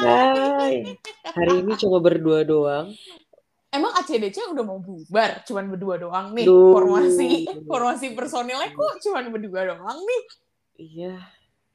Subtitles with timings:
[0.00, 0.96] Hai.
[1.26, 2.92] Hari ini cuma berdua doang.
[3.70, 6.42] Emang ACDC udah mau bubar, cuman berdua doang nih.
[6.42, 6.74] Duh.
[6.74, 10.22] Formasi formasi personilnya kok cuman berdua doang nih.
[10.80, 11.14] Iya,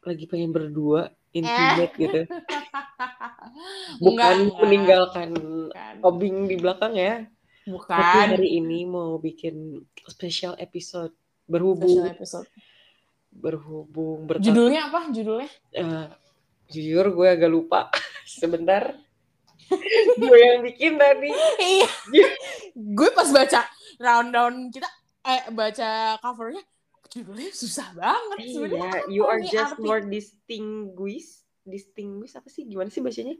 [0.01, 2.21] lagi pengen berdua, intimate gitu.
[3.95, 4.59] Enggak, Bukan enggak.
[4.59, 5.93] meninggalkan Bukan.
[6.03, 7.23] obing di belakang ya.
[7.23, 8.27] Tapi Bukan.
[8.35, 12.47] hari ini mau bikin special episode Special berhubung episode.
[13.31, 14.45] berhubung bertemu.
[14.49, 14.99] Judulnya apa?
[15.13, 15.49] Judulnya?
[16.65, 17.93] jujur gue agak lupa
[18.25, 18.97] sebentar.
[20.19, 21.31] gue yang bikin tadi.
[21.57, 21.87] Iya.
[22.75, 23.65] Gue pas baca
[23.97, 24.89] rundown kita
[25.25, 25.89] eh baca
[26.19, 26.61] covernya
[27.09, 28.77] judulnya susah banget sebenarnya.
[28.77, 31.41] Iya, apa you are just arti- more distinguished.
[31.63, 32.65] Distinguished apa sih?
[32.65, 33.33] Gimana sih bacanya?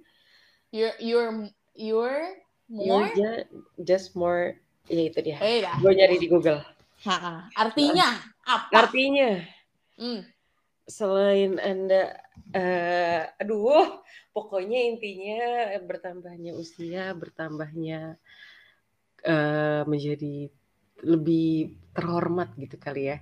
[0.73, 1.31] you're you're
[1.77, 2.25] you're
[2.67, 3.47] more You're ju-
[3.85, 4.57] just more
[4.89, 5.37] ya itu dia.
[5.39, 5.77] eh dah.
[5.77, 6.57] Gue nyari di Google.
[7.05, 7.53] Ha-ha.
[7.53, 8.69] Artinya apa?
[8.73, 9.45] Artinya
[9.95, 10.25] Hmm.
[10.85, 12.15] Selain Anda
[12.53, 13.99] eh aduh,
[14.31, 15.41] pokoknya intinya
[15.83, 18.15] bertambahnya usia, bertambahnya
[19.25, 20.47] eh menjadi
[21.03, 23.17] lebih terhormat gitu kali ya.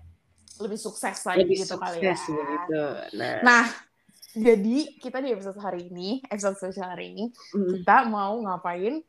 [0.61, 2.35] Lebih sukses lagi Lebih gitu kali sukses ya.
[2.37, 2.83] begitu.
[3.17, 3.65] Nah, Nah,
[4.33, 9.01] jadi kita di episode hari ini, episode spesial hari ini, mm, kita mau ngapain?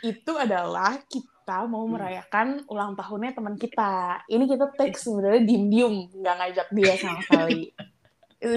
[0.00, 1.98] Itu adalah kita mau Hmm.
[1.98, 4.22] merayakan ulang tahunnya teman kita.
[4.30, 7.70] Ini kita take sebenarnya diem-diem, nggak ngajak dia sama sekali.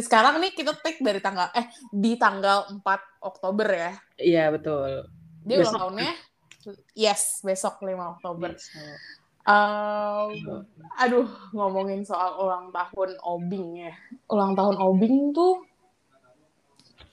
[0.03, 3.91] Sekarang nih kita take dari tanggal eh di tanggal 4 Oktober ya.
[4.19, 5.07] iya betul.
[5.47, 5.79] Dia ulang Besok.
[5.79, 6.11] tahunnya
[6.91, 8.51] yes, besok 5 Oktober.
[8.51, 8.99] Besok.
[9.47, 10.67] Um,
[10.99, 11.23] aduh,
[11.55, 13.95] ngomongin soal ulang tahun Obing ya.
[14.27, 15.63] Ulang tahun Obing tuh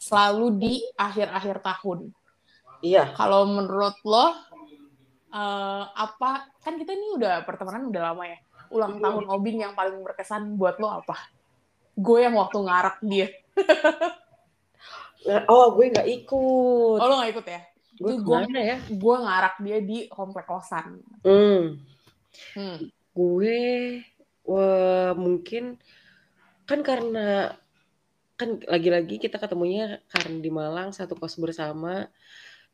[0.02, 2.10] selalu di akhir-akhir tahun.
[2.82, 3.14] Iya.
[3.14, 4.34] Kalau menurut lo,
[5.30, 6.50] eh, apa?
[6.58, 8.38] Kan kita ini udah pertemanan udah lama ya.
[8.74, 11.14] Ulang tahun Obing yang paling berkesan buat lo apa?
[11.94, 13.28] Gue yang waktu ngarak dia.
[15.48, 16.98] Oh, gue nggak ikut.
[17.00, 17.60] Oh, lo gak ikut ya?
[17.94, 18.76] gue gue- ya?
[18.90, 21.00] Gue ngarak dia di komplek kosan.
[21.24, 21.80] Hmm.
[22.52, 22.78] Hmm.
[23.14, 23.58] Gue
[24.44, 25.80] wah, mungkin
[26.68, 27.54] kan karena
[28.34, 32.10] kan lagi-lagi kita ketemunya karena di Malang satu kos bersama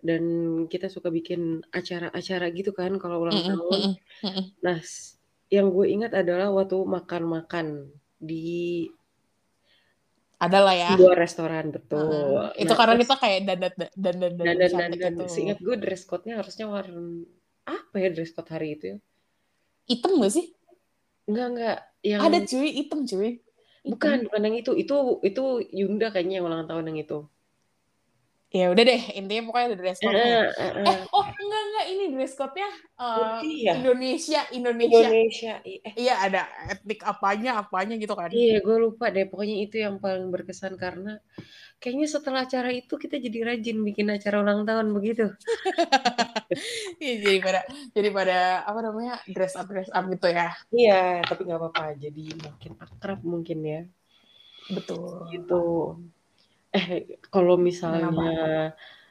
[0.00, 0.24] dan
[0.72, 3.80] kita suka bikin acara-acara gitu kan kalau ulang Mm-mm, tahun.
[3.84, 4.44] mm-mm, mm-mm.
[4.64, 4.78] Nah,
[5.52, 8.88] yang gue ingat adalah waktu makan-makan di
[10.40, 10.88] Ada lah ya.
[10.96, 12.00] sebuah restoran betul.
[12.00, 12.64] Heeh.
[12.64, 15.24] Itu Nah, karena terus- kita kayak dandan dandan dandan dan dan dan, cantik dan gitu.
[15.28, 17.28] seingat gue dress code-nya harusnya warna
[17.68, 18.98] apa ya dress code hari itu ya?
[19.84, 20.46] Hitam gak sih?
[21.28, 23.30] Enggak enggak yang Ada cuy, hitam cuy.
[23.80, 25.42] Bukan bukan yang itu itu itu
[25.72, 27.18] Yunda kayaknya yang ulang tahun yang itu.
[28.50, 30.18] Ya udah deh, intinya pokoknya ada dress code.
[30.18, 32.66] Eh, oh enggak enggak ini dress code-nya
[32.98, 33.72] eh, Putih ya?
[33.78, 35.06] Indonesia, Indonesia.
[35.06, 35.52] Indonesia.
[35.62, 38.26] I- Eh, Iya ada etnik apanya apanya gitu kan.
[38.34, 39.30] iya, gue lupa deh.
[39.30, 41.22] Pokoknya itu yang paling berkesan karena
[41.78, 45.30] kayaknya setelah acara itu kita jadi rajin bikin acara ulang tahun begitu.
[47.00, 47.60] Iya, jadi pada
[47.94, 50.50] jadi pada apa namanya dress up dress up gitu ya.
[50.74, 51.84] Iya, tapi nggak apa-apa.
[51.94, 53.80] Jadi makin akrab mungkin ya.
[54.74, 55.30] Betul.
[55.30, 55.60] Gitu.
[56.70, 58.30] Eh, kalau misalnya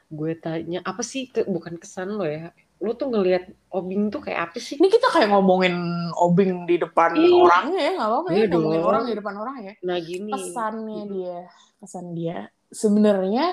[0.10, 2.50] gue tanya apa sih ke- bukan kesan lo ya?
[2.80, 3.44] Lo tuh ngelihat
[3.76, 4.80] Obing tuh kayak apa sih?
[4.80, 5.76] Ini kita kayak ngomongin
[6.16, 7.36] obing di depan Iya.
[7.36, 9.74] orangnya ya, nggak apa-apa ya Iya ngomongin orang di depan orang ya.
[9.86, 10.32] Nah gini.
[10.34, 11.38] Kesannya dia,
[11.84, 12.38] kesan dia
[12.72, 13.44] sebenarnya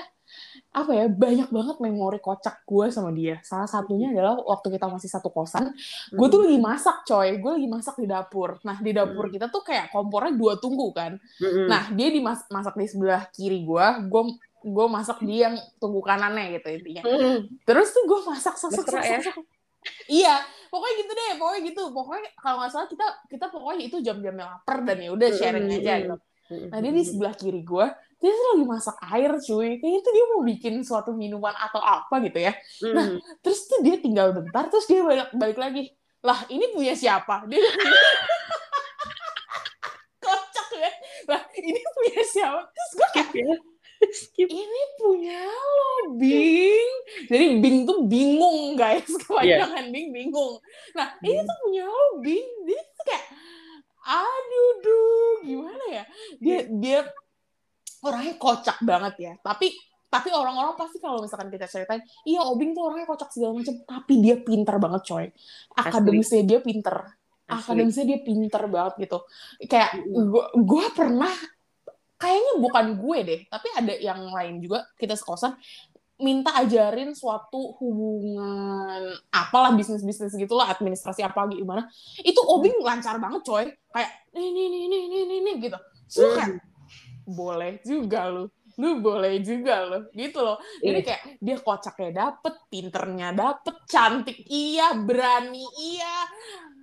[0.73, 3.41] apa ya banyak banget memori kocak gue sama dia.
[3.41, 5.73] Salah satunya adalah waktu kita masih satu kosan,
[6.13, 8.61] gue tuh lagi masak coy, gue lagi masak di dapur.
[8.65, 11.17] Nah di dapur kita tuh kayak kompornya dua tunggu kan.
[11.17, 11.67] Mm-mm.
[11.69, 14.23] Nah dia dimas masak di sebelah kiri gue, gue
[14.67, 17.03] gue masak di yang tunggu kanannya gitu intinya.
[17.65, 19.21] Terus tuh gue masak sak sak Mesra sak ya?
[20.11, 20.35] Iya,
[20.67, 21.83] pokoknya gitu deh, pokoknya gitu.
[21.95, 25.95] Pokoknya kalau nggak salah kita kita pokoknya itu jam-jamnya lapar dan ya udah sharing aja
[26.03, 26.17] gitu.
[26.47, 27.87] Nah dia di sebelah kiri gue,
[28.17, 29.77] dia tuh lagi masak air cuy.
[29.77, 32.53] Kayaknya tuh dia mau bikin suatu minuman atau apa gitu ya.
[32.93, 33.21] Nah, Mm.
[33.45, 35.93] Terus tuh dia tinggal bentar, terus dia balik, balik lagi.
[36.25, 37.45] Lah ini punya siapa?
[37.47, 37.61] Dia
[40.25, 40.91] kocak ya.
[41.29, 42.61] Lah ini punya siapa?
[42.73, 43.57] Terus gue kayak, skip ya.
[44.11, 44.49] skip.
[44.49, 46.91] ini punya lo, Bing.
[47.29, 49.07] Jadi Bing tuh bingung guys.
[49.07, 50.57] Kebanyakan Bing bingung.
[50.97, 52.49] Nah ini tuh punya lo, Bing.
[52.65, 53.25] Dia tuh kayak,
[54.03, 56.05] aduh, duh, gimana ya?
[56.41, 56.99] Dia dia
[58.05, 59.33] orangnya kocak banget ya.
[59.41, 59.73] Tapi
[60.07, 64.15] tapi orang-orang pasti kalau misalkan kita ceritain, iya Obing tuh orangnya kocak segala macam, tapi
[64.23, 65.27] dia pinter banget coy.
[65.77, 66.97] Akademisnya dia pinter.
[67.47, 67.53] Asli.
[67.53, 69.19] Akademisnya dia pinter banget gitu.
[69.67, 69.91] Kayak
[70.63, 71.35] gua pernah
[72.17, 75.53] kayaknya bukan gue deh, tapi ada yang lain juga kita sekosan
[76.17, 81.85] minta ajarin suatu hubungan apalah bisnis-bisnis gitulah administrasi apa gimana
[82.25, 85.77] itu Obing lancar banget coy kayak ini ini ini ini ini gitu
[86.09, 86.57] so kayak
[87.27, 88.47] boleh juga lu.
[88.77, 90.61] Lu boleh juga loh gitu loh.
[90.85, 91.07] Jadi Iya.
[91.09, 96.17] kayak dia kocaknya dapet pinternya dapet cantik iya berani iya.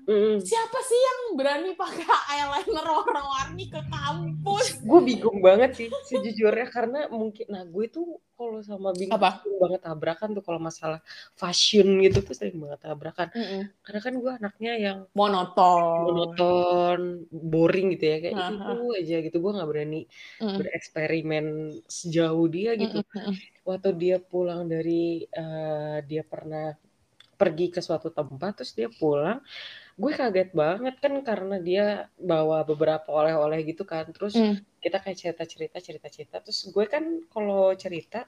[0.04, 0.36] Mm.
[0.36, 2.04] siapa sih yang berani pakai
[2.36, 4.53] eyeliner warna-warni ke kampus
[4.83, 9.39] gue bingung banget sih sejujurnya karena mungkin nah gue tuh kalau sama Bing Apa?
[9.63, 11.00] banget tabrakan tuh kalau masalah
[11.39, 13.27] fashion gitu tuh sering banget tabrakan
[13.85, 17.00] karena kan gue anaknya yang monoton monoton
[17.31, 18.51] boring gitu ya kayak Aha.
[18.56, 20.01] itu aja gitu gue nggak berani
[20.44, 20.57] Mm.
[20.59, 21.45] bereksperimen
[21.88, 23.33] sejauh dia gitu Mm-mm.
[23.63, 26.75] waktu dia pulang dari eh, dia pernah
[27.39, 29.39] pergi ke suatu tempat terus dia pulang
[29.94, 31.86] gue kaget banget kan karena dia
[32.18, 34.10] bawa beberapa oleh-oleh gitu kan.
[34.10, 34.56] Terus Mm.
[34.81, 36.36] kita kayak cerita cerita cerita cerita.
[36.42, 38.25] Terus gue kan kalau cerita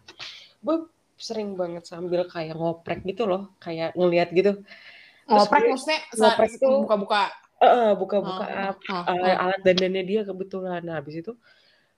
[0.62, 0.85] gue
[1.15, 4.62] sering banget sambil kayak ngoprek gitu loh kayak ngeliat gitu.
[4.62, 7.23] Terus ngoprek gue- maksudnya ngoprek tuh- buka-buka?
[7.56, 9.44] Eh, buka-buka Oh, eh, oh.
[9.47, 10.83] alat dandannya dia kebetulan.
[10.85, 11.33] Nah habis itu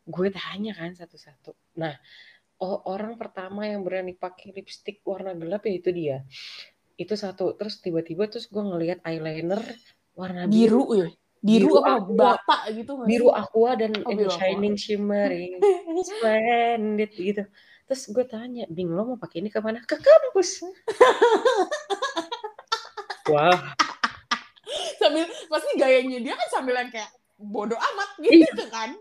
[0.07, 1.51] gue tanya kan satu-satu.
[1.75, 1.97] Nah
[2.57, 6.17] oh, orang pertama yang berani pakai lipstick warna gelap ya itu dia
[6.97, 7.53] itu satu.
[7.53, 9.61] Terus tiba-tiba terus gue ngelihat eyeliner
[10.11, 10.85] warna biru biru.
[10.97, 11.07] ya
[11.37, 11.91] biru, Biru apa?
[12.01, 12.17] aqua.
[12.17, 14.37] bata gitu nggak biru aqua dan Oh, biru aqua.
[14.41, 15.61] shining shimmering.
[16.09, 17.43] Splendid gitu.
[17.87, 19.79] Terus gue tanya bing lo mau pakai ini ke mana?
[19.79, 20.59] Ke kampus.
[23.31, 23.53] Wah.
[24.97, 27.07] Sambil pasti gayanya dia kan sambil yang kayak
[27.37, 28.91] bodoh amat gitu kan.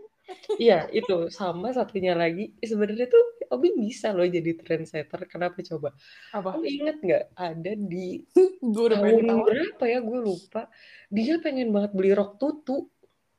[0.55, 1.31] Iya itu.
[1.31, 2.51] Sama satunya lagi.
[2.59, 5.95] Sebenarnya tuh Obi bisa loh jadi trendsetter kenapa coba?
[6.29, 6.55] Apa?
[6.55, 8.21] Lo inget nggak ada di
[8.73, 9.41] gue udah tahun tahu.
[9.43, 10.61] berapa ya gue lupa.
[11.07, 12.87] Dia pengen banget beli rok tutu.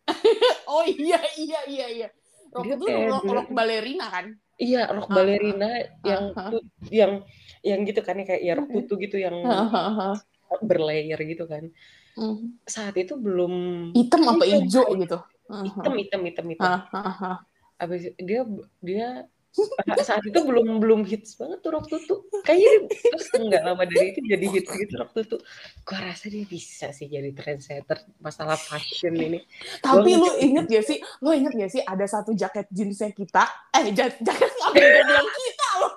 [0.68, 2.08] Oh iya iya iya iya.
[2.48, 4.26] Rok Dia kayak rok, rok balerina kan?
[4.54, 5.68] Iya rok Ah, balerina
[6.02, 6.48] yang ah.
[6.50, 7.12] tut- yang
[7.60, 9.32] yang gitu kan ya kayak ya rok tutu gitu yang
[10.60, 11.68] berlayer gitu kan.
[12.12, 12.58] Hmm.
[12.66, 13.54] saat itu belum
[13.94, 15.06] hitam apa Iya, hijau iya.
[15.06, 15.18] gitu?
[15.48, 16.72] Hitam hitam hitam hitam.
[17.78, 18.42] Abis dia
[18.82, 19.08] dia
[20.00, 24.20] saat itu belum belum hits banget tuh rok tutu kayaknya terus nggak lama dari itu
[24.24, 25.36] jadi hits gitu rok tutu
[25.82, 29.40] gua rasa dia bisa sih jadi trendsetter masalah fashion ini
[29.78, 30.98] Tapi Gua lu inget gak sih?
[31.20, 33.44] Lu inget gak sih ada satu jaket jeansnya kita?
[33.72, 35.92] Eh, ja- jaket apa yang bilang kita loh.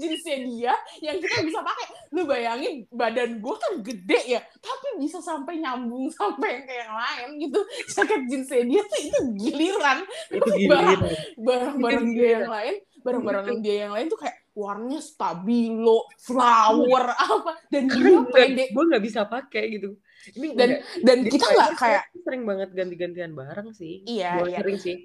[0.00, 0.74] Jeansnya dia
[1.04, 1.86] yang kita bisa pakai.
[2.16, 6.96] Lu bayangin badan gue kan gede ya, tapi bisa sampai nyambung sampai yang kayak yang
[6.96, 7.60] lain gitu.
[7.92, 9.98] Jaket jeansnya dia tuh itu giliran.
[10.32, 10.98] itu giliran
[11.36, 12.74] Barang-barang dia yang lain,
[13.04, 19.04] barang-barang dia yang lain tuh kayak warnanya stabilo, flower apa dan dia pede gue nggak
[19.04, 19.96] bisa pakai gitu
[20.36, 24.58] ini dan dan kita nggak kayak sering banget ganti-gantian barang sih Iya, Gua iya.
[24.60, 24.96] sering sih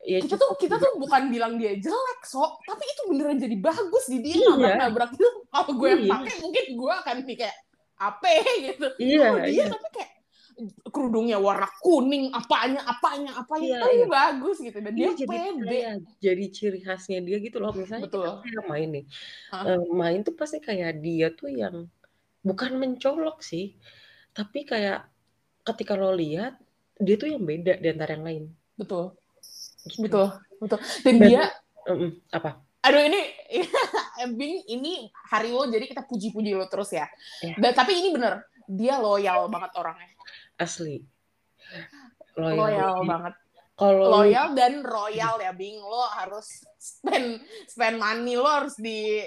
[0.00, 2.64] ya kita tuh kita tuh bukan bilang dia jelek sok.
[2.64, 4.36] Tapi itu beneran jadi bagus di dia.
[4.40, 4.48] Iya.
[4.56, 6.12] nabrak nabrak itu kalau gue yang Iya.
[6.16, 7.56] pakai mungkin gue akan nih kayak
[8.00, 8.28] apa?
[8.64, 8.86] gitu.
[8.96, 9.64] Iya kalau dia iya.
[9.68, 10.10] tapi kayak
[10.92, 14.08] kerudungnya warna kuning apanya apanya apanya Iya, tapi iya.
[14.08, 14.78] bagus gitu.
[14.80, 15.68] Dan dia Iya, jadi pede.
[15.68, 17.72] kayak jadi ciri khasnya dia gitu loh.
[17.76, 18.40] Misalnya Betul.
[18.44, 19.04] kita main nih?
[19.52, 21.88] Eh, main tuh pasti kayak dia tuh yang
[22.40, 23.76] bukan mencolok sih
[24.32, 25.04] tapi kayak
[25.60, 26.56] ketika lo lihat
[26.96, 28.44] dia tuh yang beda di antara yang lain.
[28.80, 29.12] Betul
[29.82, 30.02] gitu.
[30.04, 30.26] betul
[30.58, 30.78] betul.
[31.02, 31.42] Dan Dan- dia
[31.86, 32.10] Mm-mm.
[32.30, 32.50] apa?
[32.80, 33.20] Aduh ini
[34.38, 34.92] Bing ini
[35.26, 37.08] hari lo jadi kita puji-puji lo terus ya.
[37.56, 40.08] Dan tapi ini bener dia loyal banget orangnya.
[40.56, 41.00] Asli.
[42.36, 43.34] Loyal banget.
[43.74, 45.76] kalau loyal dan royal ya Bing.
[45.76, 46.44] Lo harus
[46.76, 49.24] spend spend money lo harus di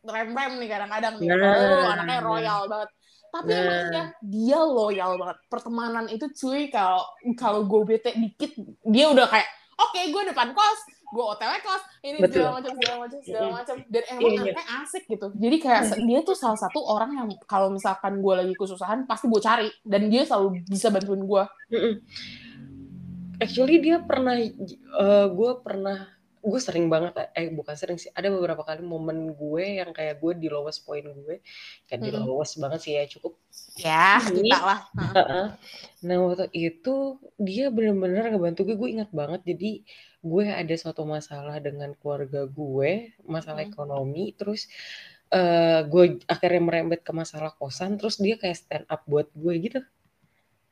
[0.00, 1.28] rem rem nih kadang-kadang nih.
[1.28, 1.56] Nah.
[1.56, 2.90] Lo anaknya royal banget.
[3.32, 3.58] Tapi Nah.
[3.58, 5.38] emang ya dia loyal banget.
[5.48, 8.52] Pertemanan itu cuy kalau kalau gue bete dikit
[8.84, 9.48] dia udah kayak
[9.94, 12.42] oke gue depan kos gue otw kos ini Betul.
[12.42, 13.54] segala macam segala macam segala Mm-mm.
[13.54, 14.42] macam dan emang Iya, iya.
[14.50, 18.34] anaknya asik gitu jadi kayak se- dia tuh salah satu orang yang kalau misalkan gue
[18.34, 21.44] lagi kesusahan pasti gue cari dan dia selalu bisa bantuin gue.
[23.36, 24.54] Actually dia pernah, eh
[25.28, 26.06] gue pernah,
[26.44, 30.32] gue sering banget, eh bukan sering sih, ada beberapa kali momen gue yang kayak gue
[30.36, 31.40] di lowest point gue,
[31.88, 32.28] kayak di Mm-mm.
[32.28, 33.32] lowest banget sih ya cukup.
[33.80, 34.80] ya Ini- kita lah.
[36.04, 36.94] Nah waktu itu
[37.40, 39.40] dia bener-bener ngebantu gue, gue ingat banget.
[39.50, 39.70] Jadi
[40.24, 42.92] gue ada suatu masalah dengan keluarga gue,
[43.24, 43.72] masalah Hmm.
[43.72, 44.68] ekonomi, terus
[45.32, 49.80] eh gue akhirnya merembet ke masalah kosan, terus dia kayak stand up buat gue gitu.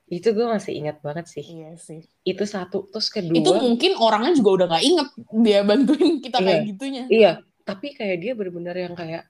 [0.06, 1.40] Itu gue masih ingat banget sih.
[1.42, 3.32] iya sih Itu satu, terus kedua.
[3.32, 5.08] itu mungkin orangnya juga udah nggak inget
[5.40, 6.46] dia bantuin kita Iya.
[6.46, 7.32] kayak gitunya Iya,
[7.62, 9.24] tapi kayak dia bener-bener yang kayak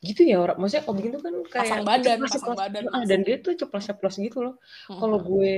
[0.00, 0.60] gitu ya orang.
[0.60, 3.52] Maksudnya kalau begitu kan kayak Pasang badan, ceplos- pasang ceplos- badan Ah, dan dia tuh
[3.54, 4.54] ceplos-ceplos gitu loh.
[4.86, 5.56] Kalau gue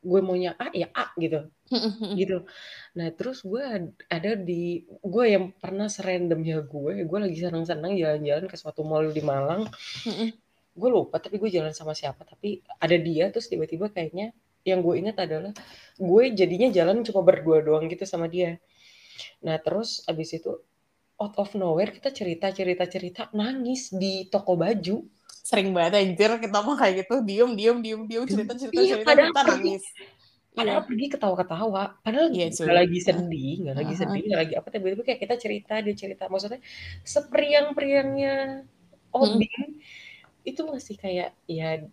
[0.00, 1.44] gue maunya A ya A gitu,
[2.14, 2.48] gitu.
[2.94, 8.46] Nah terus gue ad- ada di gue yang pernah serandomnya gue, gue lagi senang-senang jalan-jalan
[8.46, 9.66] ke suatu mall di Malang.
[10.80, 12.24] Gue lupa tapi gue jalan sama siapa.
[12.24, 14.32] Tapi ada dia terus tiba-tiba kayaknya
[14.64, 15.52] yang gue ingat adalah
[15.96, 18.56] gue jadinya jalan cuma berdua doang gitu sama dia.
[19.44, 20.52] Nah, terus abis itu
[21.20, 25.04] out of nowhere kita cerita cerita cerita nangis di toko baju.
[25.44, 29.08] Sering banget anjir kita mah kayak gitu, diem diem diem diem cerita cerita Iya, cerita
[29.08, 29.72] padahal kita pergi.
[29.72, 29.84] nangis.
[30.50, 31.82] Padahal pergi ketawa-ketawa.
[32.04, 32.68] Padahal Iya, cuy.
[32.68, 34.68] lagi sedih, nggak lagi sedih, nggak lagi apa.
[34.72, 36.24] Tiba-tiba kayak kita cerita, dia cerita.
[36.28, 36.60] Maksudnya
[37.06, 38.34] seperiang-periangnya
[39.10, 39.80] Obing
[40.44, 41.84] itu masih kayak ya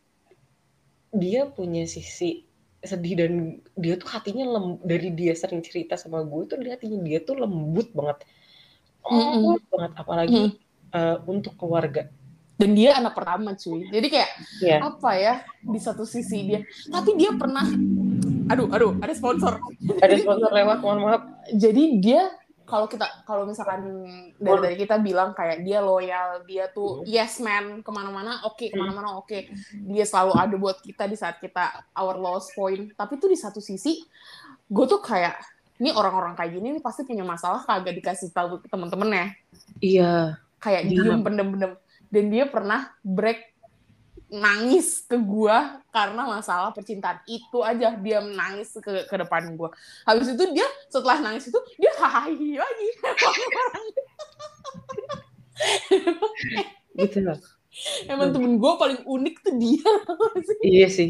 [1.11, 2.43] dia punya sisi
[2.77, 3.31] sedih dan
[3.73, 7.41] dia tuh hatinya lem, dari dia sering cerita sama gue tuh dia hatinya dia tuh
[7.41, 8.23] lembut banget
[9.07, 10.43] lembut banget apalagi
[10.87, 10.95] Mm.
[10.95, 12.07] eh, untuk keluarga
[12.57, 13.85] Dan dia anak pertama cuy.
[13.85, 14.29] Jadi kayak
[14.65, 17.61] ya apa ya di satu sisi dia, tapi dia pernah,
[18.49, 19.61] aduh aduh ada sponsor.
[20.01, 21.21] ada sponsor lewat mohon maaf
[21.53, 22.33] Jadi dia
[22.67, 23.87] kalau kita kalau misalkan
[24.35, 28.75] dari dari kita bilang kayak dia loyal, dia tuh yes man ke mana-mana, oke ke
[28.75, 29.47] mana-mana oke,
[29.87, 32.91] dia selalu ada buat kita di saat kita our lowest point.
[32.91, 34.03] Tapi tuh di satu sisi,
[34.67, 35.39] gue tuh kayak
[35.79, 39.33] ini orang-orang kayak gini nih pasti punya masalah kagak dikasih tahu ke temen-temennya,
[39.79, 41.01] iya kayak Iya.
[41.01, 41.73] diem pendem-pendem.
[42.07, 43.56] Dan dia pernah break
[44.27, 47.23] nangis ke gua karena masalah percintaan.
[47.27, 49.71] Itu aja dia nangis ke ke depan gua.
[50.03, 52.89] Habis itu dia setelah nangis itu dia hahaha lagi.
[56.97, 57.37] Gitu lah
[58.09, 59.89] emang temen gua paling unik tuh dia.
[60.63, 61.09] Iya sih.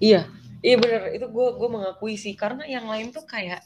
[0.00, 0.28] Iya.
[0.64, 2.32] Iya bener itu gue gue mengakui sih.
[2.36, 3.60] Karena yang lain tuh kayak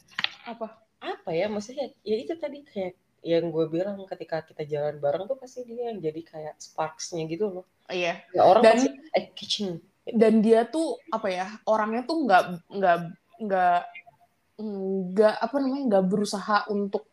[0.46, 0.82] apa?
[0.98, 1.94] Apa ya maksudnya?
[2.02, 5.98] Ya itu tadi kayak yang gue bilang ketika kita jalan bareng tuh pasti dia yang
[5.98, 9.70] jadi kayak sparksnya gitu loh iya ya orang Dan- pasti eh catching
[10.08, 12.98] dan dia tuh apa ya orangnya tuh nggak nggak
[13.44, 13.80] nggak
[14.58, 17.04] nggak apa namanya nggak berusaha untuk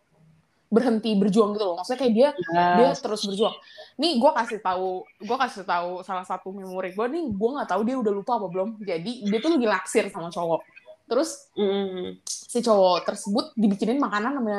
[0.72, 2.30] berhenti berjuang gitu loh maksudnya kayak dia
[2.76, 3.56] dia terus berjuang.
[3.96, 7.82] Nih gue kasih tahu, gue kasih tahu salah satu memori gue nih, gue nggak tahu
[7.88, 8.70] dia udah lupa apa belum.
[8.84, 10.62] Jadi dia tuh lagi laksir sama cowok.
[11.06, 14.58] Terus Mm, si cowok tersebut dibikinin makanan sama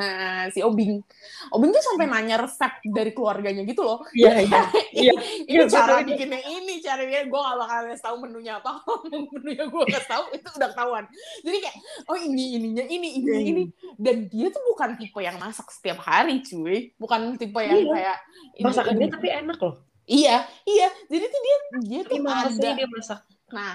[0.48, 1.04] si Obing.
[1.50, 4.00] Obing tuh sampai nanya resep dari keluarganya gitu loh.
[4.16, 4.62] iya iya
[5.04, 5.12] iya
[5.44, 6.08] ini iya, cara betul, betul.
[6.08, 8.72] bikinnya ini, cara bikinnya gue gak bakal kasih tahu menunya apa.
[9.36, 11.04] Menunya gue kasih tahu itu udah ketahuan.
[11.44, 11.76] Jadi kayak,
[12.06, 13.50] oh ini ininya ini ini Hmm.
[13.52, 13.62] ini.
[14.00, 16.96] Dan dia tuh bukan tipe yang masak setiap hari cuy.
[16.96, 17.92] Bukan tipe yang Iya.
[17.92, 18.16] kayak
[18.62, 19.76] masakannya tapi enak loh
[20.06, 20.86] Iya, iya.
[21.10, 22.70] Jadi tuh dia dia tuh gimana ada.
[22.72, 23.74] dia masak Nah,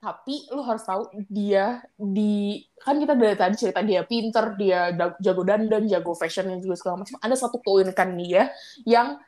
[0.00, 5.44] tapi lu harus tahu dia di kan kita dari tadi cerita dia pinter, dia jago
[5.44, 7.20] dandan, jago fashionnya juga segala macam.
[7.20, 8.48] Ada satu keunikan dia
[8.88, 9.20] yang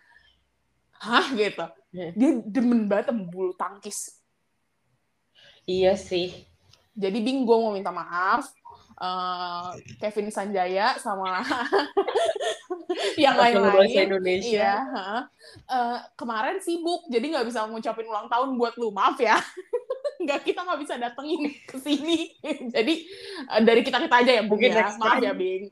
[0.96, 1.68] hah gitu.
[1.92, 2.12] Hmm.
[2.16, 4.16] Dia demen banget bulu tangkis.
[5.68, 6.32] iya sih
[6.96, 8.48] Jadi Bing gue mau minta maaf.
[9.02, 11.40] eh, Kevin Sanjaya sama
[13.22, 15.22] yang lain-lain Indonesia Iya, heeh.
[15.68, 18.88] Eh, kemarin sibuk, jadi nggak bisa ngucapin ulang tahun buat lu.
[18.92, 19.36] Maaf ya.
[20.22, 22.30] Nggak, kita nggak bisa datengin ke sini.
[22.74, 22.94] jadi
[23.50, 24.86] eh, dari kita-kita aja ya, Mungkin ya.
[24.96, 25.66] Maaf ya, Bing.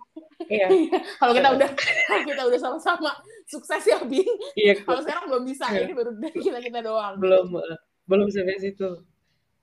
[0.50, 0.66] iya
[1.21, 3.11] Kalau kita udah kalau kita udah sama-sama
[3.47, 4.26] sukses ya, Bing.
[4.59, 5.87] iya Kalau sekarang belum bisa, Iya.
[5.87, 7.14] ini baru dari kita-kita doang.
[7.16, 7.78] belum eh,
[8.11, 9.07] belum sampai situ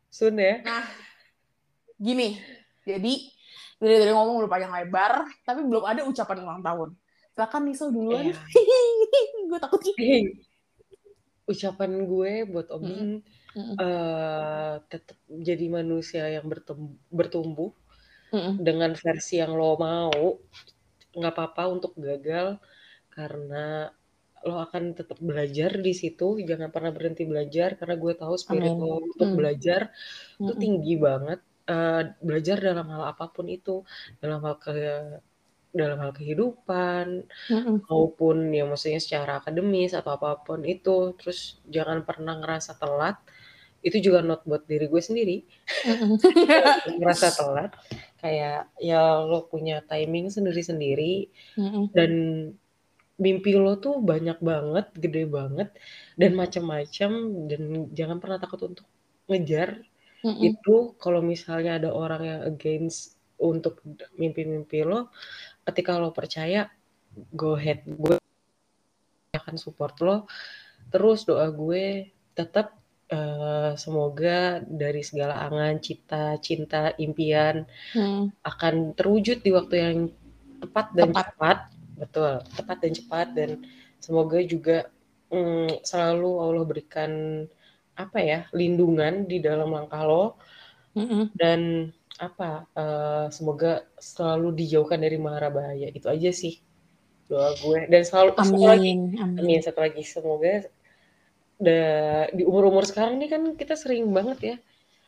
[0.07, 0.63] soon ya
[1.97, 2.37] Gini,
[2.85, 3.13] jadi
[3.81, 6.89] dari dari ngomong udah panjang lebar, tapi belum ada ucapan ulang tahun.
[7.33, 8.29] Silakan Niso duluan.
[8.29, 8.37] Iya.
[9.49, 9.81] Gue takut
[11.47, 12.67] ucapan gue buat
[13.55, 13.81] Obing Mm-mm.
[13.83, 16.45] eh tetap jadi manusia yang
[17.19, 17.69] bertumbuh
[18.33, 18.61] Mm-mm.
[18.67, 20.13] dengan versi yang lo mau
[21.17, 22.47] nggak apa-apa untuk gagal
[23.15, 23.89] karena
[24.47, 28.77] lo akan tetap belajar di situ jangan pernah berhenti belajar karena gue tahu spirit Amin.
[28.81, 29.39] lo untuk Mm.
[29.39, 29.81] belajar
[30.41, 30.57] itu Mm-mm.
[30.63, 33.71] tinggi banget Eh, belajar dalam hal apa pun itu
[34.23, 34.71] dalam hal ke
[35.79, 37.05] dalam hal kehidupan
[37.49, 37.85] Mm-mm.
[37.89, 41.39] maupun ya maksudnya secara akademis atau apa pun itu terus
[41.75, 43.15] jangan pernah ngerasa telat
[43.87, 45.37] itu juga not buat diri gue sendiri.
[45.87, 46.19] Mm-mm.
[46.99, 47.71] ngerasa telat.
[48.19, 51.31] Kayak ya lo punya timing sendiri-sendiri.
[51.95, 52.11] Dan
[53.17, 55.73] mimpi lo tuh banyak banget gede banget
[56.13, 57.11] dan macam-macam
[57.49, 57.61] dan
[57.95, 58.87] jangan pernah takut untuk
[59.31, 59.81] ngejar.
[60.17, 60.49] Mm-mm.
[60.49, 63.85] itu kalau misalnya ada orang yang against untuk
[64.17, 65.13] mimpi-mimpi lo
[65.61, 66.73] ketika lo percaya
[67.33, 67.85] go ahead.
[67.85, 68.17] Gue
[69.33, 70.25] akan support lo.
[70.89, 72.76] Terus doa gue tetap
[73.11, 77.63] eh, semoga dari segala angan cita cinta impian
[77.95, 78.31] Mm.
[78.43, 79.97] akan terwujud di waktu yang
[80.61, 81.25] tepat dan Tepat.
[81.33, 81.57] cepat
[81.97, 83.49] betul tepat dan cepat dan
[83.97, 84.77] semoga juga
[85.33, 87.11] mm, selalu Allah berikan
[87.97, 90.37] apa ya lindungan di dalam langkah lo
[90.97, 91.33] Mm-mm.
[91.33, 96.57] dan apa eh, semoga selalu dijauhkan dari mara bahaya itu aja sih
[97.29, 99.19] doa gue dan selalu satu lagi Amin.
[99.19, 99.37] Amin.
[99.41, 100.65] amin satu lagi semoga
[101.57, 104.57] da- di umur umur sekarang nih kan kita sering banget ya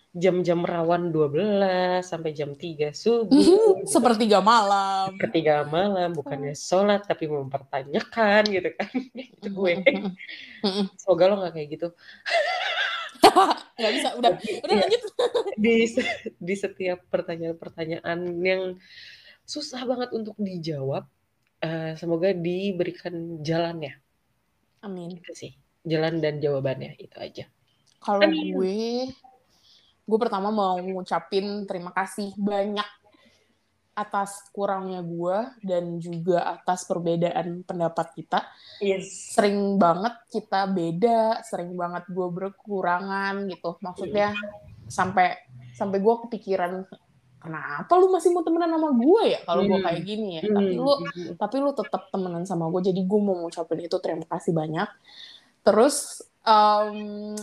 [0.10, 3.30] jam-jam rawan 12 sampai jam 3 subuh.
[3.30, 5.14] Mhm, sepertiga malam.
[5.14, 8.90] Sepertiga malam, bukannya sholat tapi mempertanyakan gitu kan.
[9.38, 9.74] itu gue.
[10.66, 10.98] Mhm.
[10.98, 11.88] Semoga lo gak kayak gitu.
[13.80, 14.32] Nggak bisa, udah,
[14.66, 15.02] udah iya, lanjut.
[15.64, 15.76] di,
[16.42, 18.82] di setiap pertanyaan-pertanyaan yang
[19.46, 21.06] susah banget untuk dijawab,
[21.62, 23.94] uh, semoga diberikan jalannya.
[24.82, 25.22] Amin.
[25.22, 25.54] Itu sih.
[25.90, 27.46] Jalan dan jawabannya, itu aja.
[28.00, 29.10] Kalau gue,
[30.06, 32.88] gue pertama mau ngucapin terima kasih banyak
[34.00, 38.48] atas kurangnya gue dan juga atas perbedaan pendapat kita.
[38.80, 39.36] Yes.
[39.36, 43.76] Sering banget kita beda, sering banget gue berkurangan gitu.
[43.84, 44.32] Maksudnya
[44.88, 45.36] sampai
[45.76, 46.88] sampai gue kepikiran
[47.40, 49.88] kenapa lu masih mau temenan sama gue ya kalau gue Hmm.
[49.88, 50.44] kayak gini ya.
[50.48, 50.56] Hmm.
[50.56, 50.94] Tapi lu
[51.36, 54.88] tapi lu tetap temenan sama gue jadi gue mau ngucapin itu terima kasih banyak
[55.70, 57.38] terus em,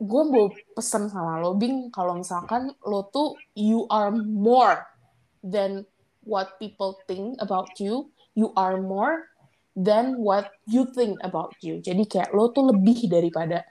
[0.00, 4.88] gue mau pesen sama lo Bing kalau misalkan lo tuh you are more
[5.44, 5.84] than
[6.24, 8.08] what people think about you.
[8.32, 9.28] You are more
[9.74, 11.82] than what you think about you.
[11.84, 13.66] Jadi kayak lo tuh lebih daripada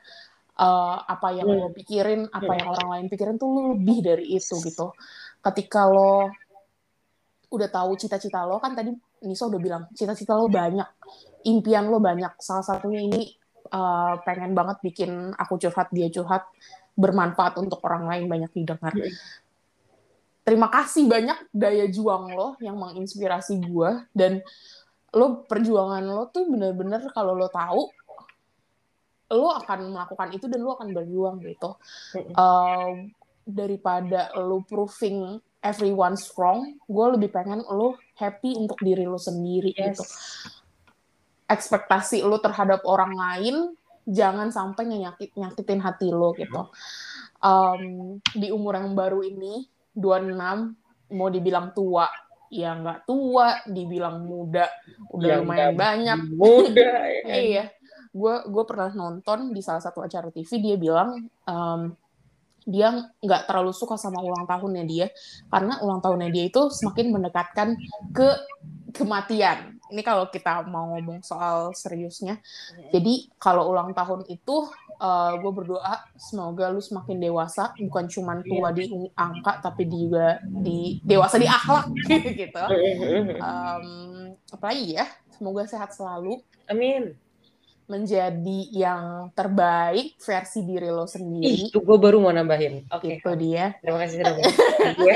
[0.58, 1.60] eh, apa yang Hmm.
[1.64, 4.94] lo pikirin apa yang orang lain pikirin tuh lo lebih dari itu gitu.
[5.42, 6.28] Ketika lo
[7.48, 8.92] udah tahu cita-cita lo kan tadi
[9.24, 10.86] Nisa udah bilang cita-cita lo banyak
[11.48, 12.36] impian lo banyak.
[12.44, 13.32] Salah satunya ini
[13.72, 16.48] uh, pengen banget bikin aku curhat dia curhat
[16.98, 18.94] bermanfaat untuk orang lain banyak didengar.
[20.48, 24.40] Terima kasih banyak daya juang lo yang menginspirasi gue dan
[25.12, 27.84] lo perjuangan lo tuh bener-bener kalau lo tahu
[29.28, 31.76] lo akan melakukan itu dan lo akan berjuang gitu.
[32.32, 33.12] Uh,
[33.48, 39.96] daripada lo proving everyone's wrong gue lebih pengen lo happy untuk diri lo sendiri Yes.
[39.96, 40.04] gitu
[41.48, 43.56] ekspektasi lo terhadap orang lain
[44.08, 46.72] jangan sampai nyakit nyakitin hati lo gitu.
[47.38, 50.36] Um, di umur yang baru ini 26
[51.14, 52.08] mau dibilang tua
[52.48, 54.72] ya nggak tua, dibilang muda
[55.12, 56.20] udah Yang lumayan banyak.
[56.36, 57.36] Muda ya kan?
[57.36, 57.66] Iya,
[58.16, 61.92] gue gue pernah nonton di salah satu acara TV dia bilang um,
[62.68, 62.92] dia
[63.24, 65.08] nggak terlalu suka sama ulang tahunnya dia
[65.48, 67.76] karena ulang tahunnya dia itu semakin mendekatkan
[68.12, 68.30] ke
[68.92, 69.77] kematian.
[69.92, 72.40] Ini kalau kita mau ngomong soal seriusnya.
[72.92, 74.68] Jadi kalau ulang tahun itu
[75.38, 81.38] gue berdoa semoga lu semakin dewasa, bukan cuman tua di angka tapi juga di dewasa
[81.38, 81.88] di akhlak
[82.42, 82.64] gitu.
[83.38, 85.06] Um, apalagi ya,
[85.38, 87.16] semoga sehat selalu Amin.
[87.88, 91.64] Menjadi yang terbaik versi diri lo Ih, sendiri.
[91.68, 92.84] itu gue baru mau nambahin.
[92.92, 93.18] Oke.
[93.18, 94.34] Itu dia Terima kasih sudah
[95.00, 95.16] gue.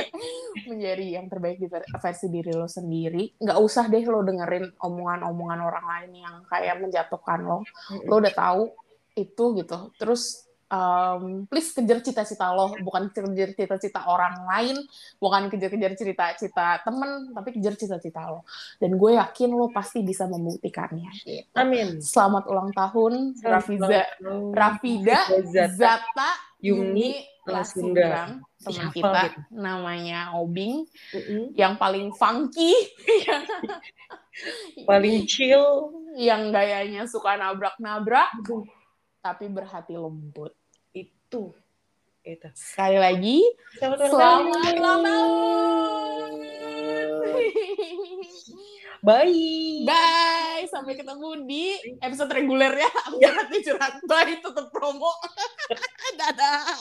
[0.68, 3.36] menjadi yang terbaik di ver- versi diri lo sendiri.
[3.38, 7.60] Nggak usah deh lo dengerin omongan-omongan orang lain yang kayak menjatuhkan lo.
[8.04, 8.72] Lo udah tahu
[9.14, 9.78] itu gitu.
[9.96, 14.78] Terus um, please kejar cita-cita lo, bukan kejar cita-cita orang lain,
[15.20, 18.48] bukan kejar-kejar cita-cita temen, tapi kejar cita-cita lo.
[18.80, 21.12] Dan gue yakin lo pasti bisa membuktikannya.
[21.22, 21.52] Gitu.
[21.54, 22.00] Amin.
[22.00, 24.08] Selamat ulang tahun, Rafiza,
[24.56, 25.20] Rafida,
[25.76, 26.32] Zata,
[26.64, 28.42] Yumi, Lasundang.
[28.62, 29.42] Teman kita gitu?
[29.58, 30.86] namanya Obing,
[31.18, 31.50] Mm-mm.
[31.58, 32.78] yang paling funky,
[34.90, 35.98] Paling chill.
[36.12, 38.36] yang gayanya suka nabrak-nabrak,
[39.24, 40.52] tapi berhati lembut.
[41.32, 41.48] Itu.
[42.28, 42.52] Itu.
[42.52, 43.40] Sekali lagi,
[43.80, 46.32] Selamat selamat ulang tahun!
[49.00, 49.88] Bye.
[49.88, 52.92] Bye, sampai ketemu di episode reguler ya.
[53.08, 53.94] Aku curhat nih curhat.
[54.12, 55.08] Bye, tutup promo.
[56.20, 56.76] Dadah.